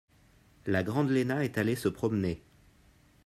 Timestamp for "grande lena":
0.81-1.43